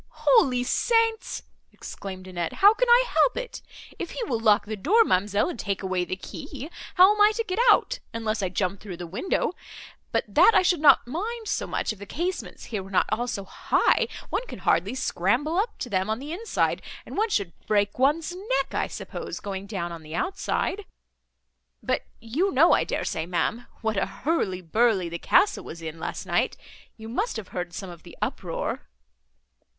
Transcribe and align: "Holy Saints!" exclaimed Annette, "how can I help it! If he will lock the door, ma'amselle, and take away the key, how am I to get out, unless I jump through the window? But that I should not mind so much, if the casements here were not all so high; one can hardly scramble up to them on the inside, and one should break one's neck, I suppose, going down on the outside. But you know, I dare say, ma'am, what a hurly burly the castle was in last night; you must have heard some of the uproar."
"Holy 0.31 0.63
Saints!" 0.63 1.43
exclaimed 1.71 2.25
Annette, 2.27 2.53
"how 2.53 2.73
can 2.73 2.89
I 2.89 3.05
help 3.19 3.37
it! 3.37 3.61
If 3.99 4.09
he 4.09 4.23
will 4.23 4.39
lock 4.39 4.65
the 4.65 4.75
door, 4.75 5.03
ma'amselle, 5.03 5.47
and 5.47 5.59
take 5.59 5.83
away 5.83 6.05
the 6.05 6.15
key, 6.15 6.71
how 6.95 7.13
am 7.13 7.21
I 7.21 7.31
to 7.35 7.43
get 7.43 7.59
out, 7.69 7.99
unless 8.11 8.41
I 8.41 8.49
jump 8.49 8.79
through 8.79 8.97
the 8.97 9.05
window? 9.05 9.51
But 10.11 10.23
that 10.27 10.53
I 10.55 10.63
should 10.63 10.79
not 10.79 11.05
mind 11.05 11.47
so 11.47 11.67
much, 11.67 11.93
if 11.93 11.99
the 11.99 12.07
casements 12.07 12.63
here 12.65 12.81
were 12.81 12.89
not 12.89 13.05
all 13.11 13.27
so 13.27 13.43
high; 13.43 14.07
one 14.31 14.47
can 14.47 14.57
hardly 14.57 14.95
scramble 14.95 15.57
up 15.57 15.77
to 15.77 15.87
them 15.87 16.09
on 16.09 16.17
the 16.17 16.31
inside, 16.33 16.81
and 17.05 17.15
one 17.15 17.29
should 17.29 17.53
break 17.67 17.99
one's 17.99 18.33
neck, 18.35 18.73
I 18.73 18.87
suppose, 18.87 19.39
going 19.39 19.67
down 19.67 19.91
on 19.91 20.01
the 20.01 20.15
outside. 20.15 20.83
But 21.83 22.05
you 22.19 22.49
know, 22.51 22.73
I 22.73 22.85
dare 22.85 23.05
say, 23.05 23.27
ma'am, 23.27 23.67
what 23.81 23.97
a 23.97 24.07
hurly 24.07 24.61
burly 24.63 25.09
the 25.09 25.19
castle 25.19 25.63
was 25.65 25.79
in 25.79 25.99
last 25.99 26.25
night; 26.25 26.57
you 26.97 27.07
must 27.07 27.37
have 27.37 27.49
heard 27.49 27.71
some 27.71 27.91
of 27.91 28.01
the 28.01 28.17
uproar." 28.19 28.89